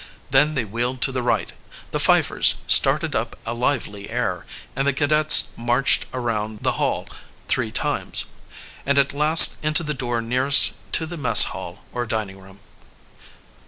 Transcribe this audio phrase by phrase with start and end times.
[0.31, 1.53] Then they wheeled to the right,
[1.91, 7.07] the fifers started up a lively air, and the cadets marched around the hall
[7.47, 8.25] three times,
[8.83, 12.61] and at last into the door nearest to the mess hall or dining room.